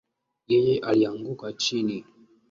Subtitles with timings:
[0.47, 2.05] Yeye alianguka chini